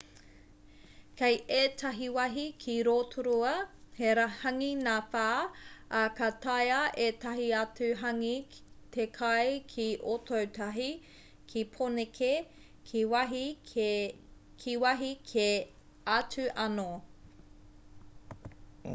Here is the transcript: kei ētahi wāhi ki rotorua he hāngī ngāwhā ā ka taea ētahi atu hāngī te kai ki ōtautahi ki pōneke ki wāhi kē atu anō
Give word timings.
kei 1.19 1.35
ētahi 1.55 2.05
wāhi 2.13 2.45
ki 2.63 2.75
rotorua 2.85 3.51
he 3.97 4.07
hāngī 4.37 4.69
ngāwhā 4.79 5.25
ā 5.99 6.01
ka 6.21 6.29
taea 6.45 6.79
ētahi 7.09 7.45
atu 7.59 7.89
hāngī 8.01 8.31
te 8.97 9.05
kai 9.19 9.43
ki 9.75 9.87
ōtautahi 10.15 10.89
ki 11.53 11.65
pōneke 11.77 12.31
ki 12.93 14.75
wāhi 14.79 15.13
kē 15.35 15.49
atu 16.17 16.49
anō 16.67 16.89